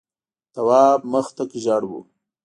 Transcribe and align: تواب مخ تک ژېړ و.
تواب 0.53 1.01
مخ 1.11 1.27
تک 1.37 1.51
ژېړ 1.63 1.81
و. 1.89 1.91